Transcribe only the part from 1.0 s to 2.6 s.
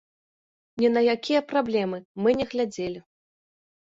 якія праблемы мы не